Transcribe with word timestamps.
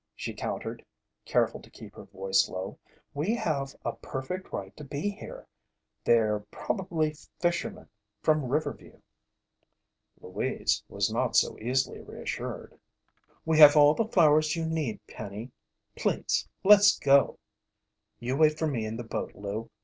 she 0.15 0.33
countered, 0.33 0.83
careful 1.25 1.61
to 1.61 1.69
keep 1.69 1.93
her 1.93 2.05
voice 2.05 2.49
low. 2.49 2.79
"We 3.13 3.35
have 3.35 3.75
a 3.85 3.93
perfect 3.95 4.51
right 4.51 4.75
to 4.75 4.83
be 4.83 5.11
here. 5.11 5.47
They're 6.03 6.39
probably 6.49 7.13
fishermen 7.39 7.87
from 8.23 8.45
Riverview." 8.45 8.97
Louise 10.19 10.83
was 10.89 11.13
not 11.13 11.35
so 11.35 11.55
easily 11.59 11.99
reassured. 12.01 12.79
"We 13.45 13.59
have 13.59 13.77
all 13.77 13.93
the 13.93 14.07
flowers 14.07 14.55
you 14.55 14.65
need, 14.65 15.05
Penny. 15.05 15.51
Please, 15.95 16.49
let's 16.63 16.97
go!" 16.97 17.37
"You 18.19 18.35
wait 18.37 18.57
for 18.57 18.65
me 18.65 18.87
in 18.87 18.97
the 18.97 19.03
boat, 19.03 19.35
Lou. 19.35 19.69